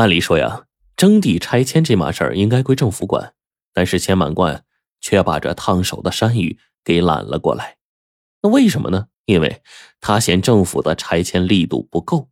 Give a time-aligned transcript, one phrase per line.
[0.00, 0.64] 按理说呀，
[0.96, 3.34] 征地拆迁这码事儿应该归政府管，
[3.74, 4.64] 但是钱满贯
[4.98, 7.76] 却把这烫手的山芋给揽了过来。
[8.40, 9.08] 那为什么呢？
[9.26, 9.60] 因为
[10.00, 12.30] 他嫌政府的拆迁力度不够。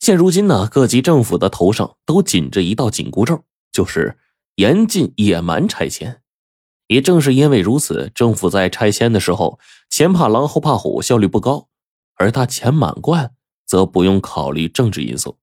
[0.00, 4.16] 现如今呢，各级政府的头上都紧着一道紧箍咒，就是
[4.54, 6.22] 严禁野蛮拆迁。
[6.86, 9.60] 也正是因为如此，政府在拆迁的时候，
[9.90, 11.68] 前怕狼后怕虎，效率不高。
[12.14, 13.34] 而他钱满贯
[13.66, 15.36] 则不用考虑政治因素，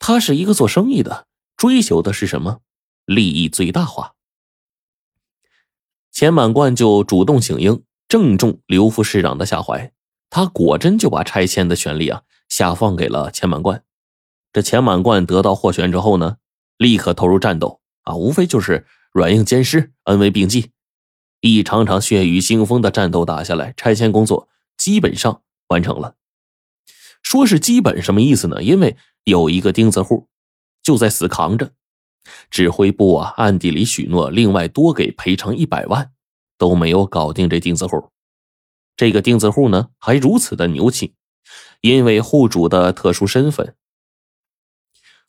[0.00, 2.62] 他是一个做生意的，追求的是什么？
[3.04, 4.14] 利益最大化。
[6.10, 9.92] 钱满贯就主动请缨，正中刘副市长的下怀，
[10.28, 13.84] 他果真就把拆迁的权利啊下放给了钱满贯。
[14.52, 16.38] 这钱满贯得到获选之后呢，
[16.76, 20.72] 立刻投入战斗啊，无非就是软硬兼施，恩威并济，
[21.40, 25.42] 一场场血雨腥风的战斗打下来，拆迁工作基本上。
[25.70, 26.16] 完成了，
[27.22, 28.60] 说是基本什么意思呢？
[28.60, 30.28] 因为有一个钉子户
[30.82, 31.72] 就在死扛着，
[32.50, 36.12] 指挥部啊暗地里许诺另外多给赔偿一百万，
[36.58, 38.10] 都没有搞定这钉子户。
[38.96, 41.14] 这个钉子户呢还如此的牛气，
[41.80, 43.74] 因为户主的特殊身份。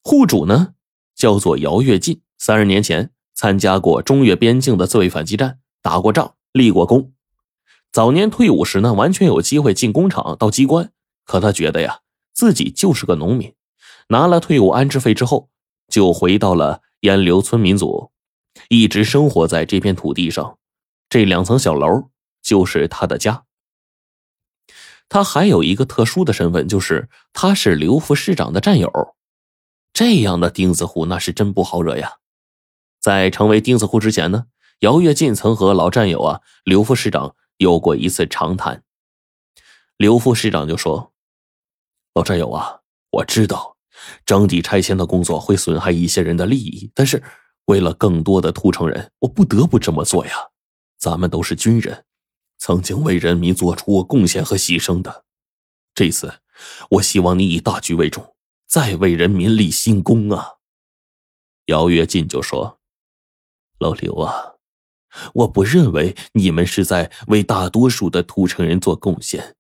[0.04, 0.74] 户主呢
[1.16, 7.14] 叫做姚跃进，三十年前参加过中越边境的自卫反击战，打过仗，立过功。
[7.92, 10.92] 早年退伍时呢，完全有机会进工厂、到机关，
[11.26, 12.00] 可他觉得呀，
[12.34, 13.54] 自己就是个农民，
[14.12, 15.50] 拿了退伍安置费之后，
[15.88, 18.12] 就回到了烟流村民组，
[18.68, 20.60] 一直生活在这片土地上。
[21.08, 22.10] 这两层小楼
[22.42, 23.46] 就是他的家。
[25.08, 29.16] 他还有一个特殊的身份，就是他是刘副市长的战友。
[29.94, 32.18] 这样的钉子户那是真不好惹呀。
[33.00, 34.48] 在成为钉子户之前呢，
[34.80, 37.36] 姚跃进曾和老战友啊刘副市长。
[37.58, 38.84] 有过一次长谈，
[39.96, 41.14] 刘副市长就说
[42.16, 42.80] ：“老战友啊，
[43.12, 43.71] 我知道
[44.26, 47.22] 征地拆迁的工作会损害一些人的利益，但是
[47.66, 50.34] 为了更多的土城人，我不得不这么做呀。
[50.98, 52.06] 咱们都是军人，
[52.58, 55.26] 曾经为人民做出贡献和牺牲的。
[55.96, 56.42] 这次，
[56.92, 58.36] 我希望你以大局为重，
[58.68, 60.56] 再为人民立新功啊。”
[61.68, 62.80] 姚跃进就说
[63.80, 64.54] ：“老刘啊。”
[65.34, 69.58] 我不认为你们是在为大多数的土城人做贡献。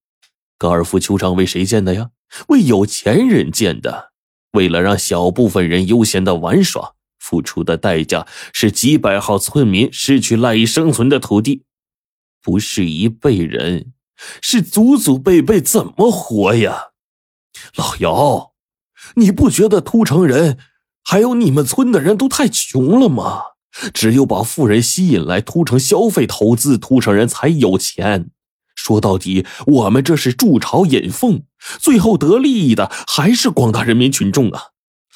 [0.57, 2.11] 高尔夫球场为谁建的呀？
[2.47, 4.10] 为有钱人建的。
[4.51, 11.63] 为了让小部分人悠闲的玩耍，付出的代价是几百号村民失去赖以生存的土地，
[12.41, 13.93] 不是一辈人，
[14.41, 16.89] 是祖祖辈辈怎么活呀？
[17.75, 18.51] 老姚，
[19.15, 20.57] 你不觉得秃城人
[21.03, 23.43] 还有你们村的人都太穷了吗？
[23.93, 28.31] 只有把富人吸引来秃城消费投资，秃城人才有钱。
[28.81, 31.43] 说到底，我们这是筑巢引凤，
[31.77, 34.69] 最后得利益的还是广大人民群众啊！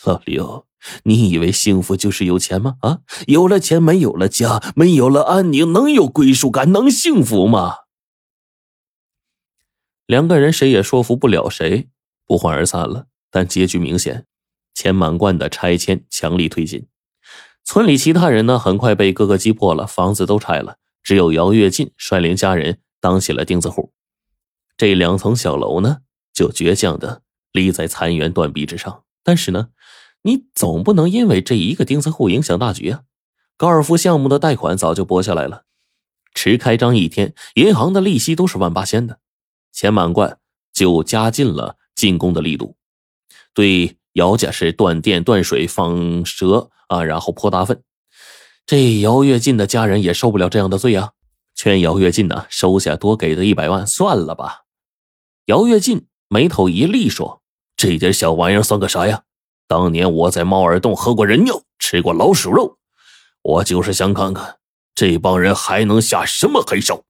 [0.03, 0.67] 老刘，
[1.05, 2.75] 你以为幸福就是有钱吗？
[2.81, 7.77] 啊，有了钱没有了家，没有了安宁，能有归属感，能幸福吗？
[10.05, 11.89] 两个人谁也说服不了谁，
[12.27, 13.07] 不欢而散了。
[13.31, 14.27] 但结局明显，
[14.75, 16.85] 钱满贯的拆迁强力推进。
[17.63, 23.91] 村里其他人呢，很快被哥哥击破了，房子都拆了，只有姚跃进率领家人当起了钉子户。
[24.75, 25.99] 这两层小楼呢，
[26.33, 27.21] 就倔强的
[27.51, 29.03] 立在残垣断壁之上。
[29.23, 29.69] 但是呢，
[30.23, 33.03] 你总不能因为这一个钉子户影响大局啊！
[33.57, 35.65] 高尔夫项目的贷款早就拨下来了，
[36.33, 39.19] 迟开张一天，银行的利息都是万八千的。
[39.71, 40.39] 钱满贯
[40.73, 42.75] 就加进了进攻的力度，
[43.53, 46.71] 对姚家是断电断水放蛇。
[46.87, 47.81] 啊，然后泼大粪，
[48.67, 51.13] 这姚跃进的家人也受不了这样的罪啊！
[51.55, 54.65] 劝姚跃进呢收下多给的一百万，算了吧。
[55.45, 57.41] 姚跃进眉头一立，说
[57.75, 59.23] ：“这点小玩意儿算个啥呀？
[59.67, 62.77] 当年我在猫耳洞喝过人尿，吃过老鼠肉，
[63.41, 64.59] 我就是想看看
[64.93, 67.05] 这帮人还能下什么黑手。”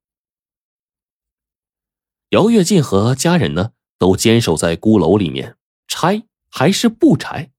[2.30, 5.58] 姚跃进和家人呢都坚守在孤楼里面，
[5.88, 7.52] 拆还是不拆？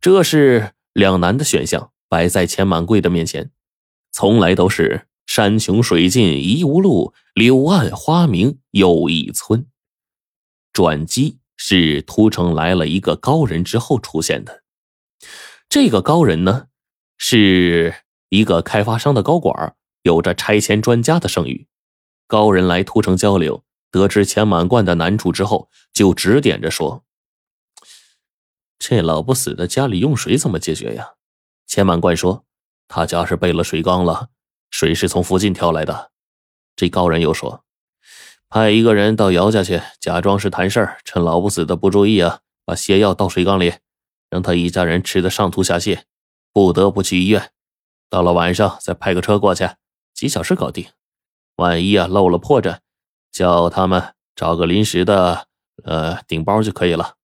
[0.00, 0.74] 这是。
[0.94, 3.50] 两难的选项摆在钱满贵的面前，
[4.10, 9.66] 从来都是山穷水尽疑无路，柳暗花明又一村。
[10.74, 14.62] 转机是突城来了一个高人之后出现的。
[15.70, 16.66] 这个高人呢，
[17.16, 17.94] 是
[18.28, 21.66] 一个开发商的高管，有着拆迁专家的声誉。
[22.26, 27.06] 高人来突城交流，得知钱满贯的难处之后，就指点着说。
[28.78, 31.14] 这老不死的家里用水怎么解决呀？
[31.66, 32.44] 钱满贯说
[32.86, 34.28] ：“他家是备了水缸了，
[34.72, 36.10] 水是从附近挑来的。”
[36.74, 37.64] 这高人又说
[38.50, 43.74] ：“派一个人到姚家去，假装是谈事儿，趁老不死的不注意啊，把泻药倒水缸里，
[44.28, 46.00] 让他一家人吃的上吐下泻，
[46.52, 47.52] 不得不去医院。
[48.10, 49.68] 到了晚上再派个车过去，
[50.12, 50.86] 几小时搞定。
[51.56, 52.78] 万一啊漏了破绽，
[53.30, 55.46] 叫他们找个临时的
[55.84, 57.16] 呃顶包就可以了。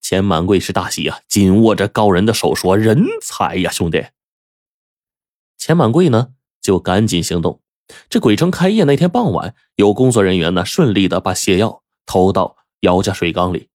[0.00, 4.06] 钱满贵是大喜啊，紧握着高人的手说：“人才呀，兄弟！”
[5.56, 6.34] 钱满贵呢
[6.64, 7.60] 就赶紧行动。
[8.08, 13.68] 这鬼城开业那天傍晚，有工作人员呢顺利的把泻药投到姚家水缸里。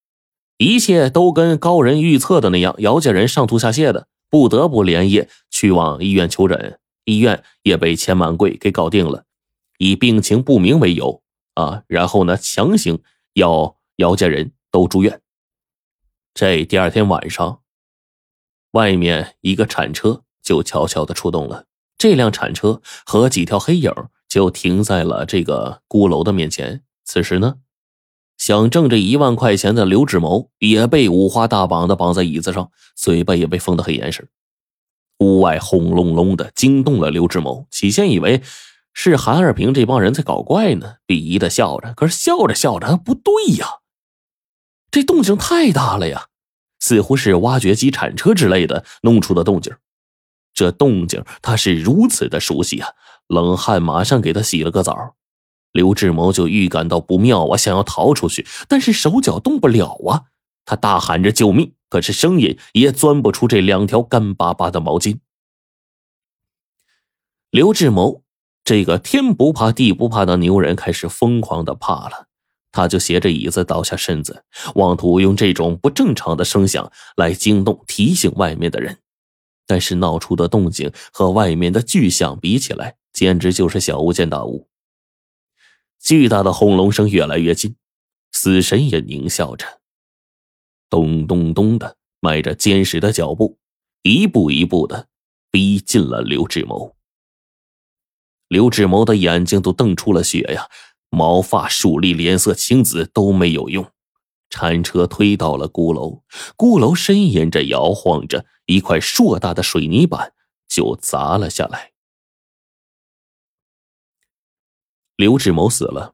[0.57, 6.79] 一切都跟高人预测的那样，姚家人上吐下泻的，不得不连夜去往医院求诊。
[7.05, 9.25] 医院也被钱满贵给搞定了，
[9.77, 11.21] 以病情不明为由
[11.53, 13.01] 啊，然后呢强行
[13.33, 15.21] 要姚家人都住院。
[16.33, 17.61] 这第二天晚上，
[18.71, 21.65] 外面一个铲车就悄悄的出动了。
[21.99, 23.93] 这辆铲车和几条黑影
[24.27, 26.81] 就停在了这个孤楼的面前。
[27.05, 27.57] 此时呢。
[28.39, 34.29] 想挣这一万块钱的刘志谋也被五花大绑的绑在椅子上，嘴巴也被封得很严实。
[35.17, 37.67] 屋外轰隆隆的，惊动了刘志谋。
[37.69, 38.41] 起先以为
[38.93, 41.93] 是韩二平这帮人在搞怪呢，鄙夷的笑着。
[41.95, 43.67] 可是笑着笑着，不对呀，
[44.89, 46.27] 这动静太大了呀，
[46.79, 49.75] 似乎是挖掘机、铲车之类的弄出的动静。
[50.59, 52.89] 这动静他是如此的熟悉啊，
[53.27, 55.15] 冷汗马上给他洗了个澡。
[55.71, 60.23] 刘志谋就预感到不妙啊，想要逃出去，但是手脚动不了啊。
[60.65, 65.19] 他大喊着救命，可是声音也钻不出这两条干巴巴的毛巾。
[67.51, 68.21] 刘志谋
[68.65, 72.27] 这个天不怕地不怕的牛人开始疯狂的怕了，
[72.73, 74.43] 他就斜着椅子倒下身子，
[74.75, 78.97] 妄图用这种不正常的声响来惊动、提醒外面的人。
[79.69, 84.67] 但是闹出的动静和外面的巨响比起来，简直就是小巫见大巫。
[85.99, 87.75] 巨大的轰隆声越来越近，
[88.31, 89.67] 死神也狞笑着，
[90.89, 93.59] 咚咚咚的迈着坚实的脚步，
[94.01, 95.07] 一步一步的
[95.51, 96.95] 逼近了刘志谋。
[98.47, 100.67] 刘志谋的眼睛都瞪出了血呀，
[101.11, 103.85] 毛发竖立，脸色青紫都没有用。
[104.49, 106.23] 铲车推到了鼓楼，
[106.55, 110.35] 鼓楼呻吟着摇晃着，一块硕大的水泥板
[110.67, 111.91] 就砸了下来。
[115.15, 116.13] 刘志谋死了，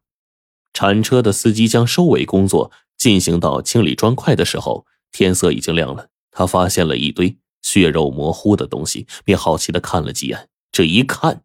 [0.71, 6.09] 铲车的司机将收尾工作进行到清理砖块的时候，天色已经亮了。
[6.31, 10.49] 他发现了一堆血肉模糊的东西，便好奇的看了几眼。
[10.71, 11.43] 这一看，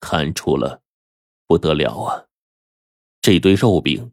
[0.00, 0.82] 看出了
[1.46, 2.26] 不得了啊！
[3.22, 4.12] 这堆肉饼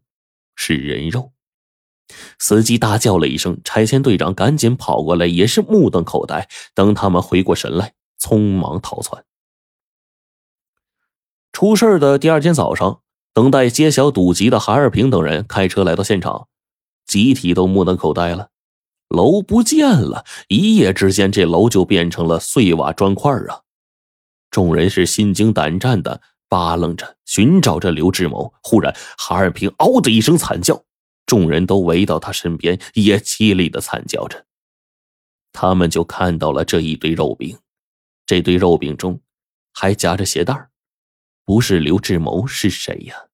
[0.56, 1.32] 是人肉。
[2.38, 6.48] 司机大叫了一声，拆迁队长赶紧跑过来，也是目瞪口呆。
[6.74, 9.24] 等他们回过神来，匆忙逃窜。
[11.52, 13.00] 出事的第二天早上，
[13.34, 16.48] 等待揭晓赌局的韩二平等人开车来到现场，
[17.06, 18.50] 集体都目瞪口呆了。
[19.08, 23.62] 楼不见了，一夜之间，这楼就变成了碎瓦砖块啊！
[24.50, 28.52] 众人是心惊胆战的扒楞着寻找着刘志谋。
[28.62, 30.82] 忽然，韩二平“嗷”的一声惨叫，
[31.28, 34.46] 众人都围到他身边，也凄厉的惨叫着。
[35.52, 37.58] 他们就看到了这一堆肉饼，
[38.24, 39.20] 这堆肉饼中
[39.72, 40.70] 还夹着鞋带
[41.44, 43.27] 不是刘志谋是谁呀？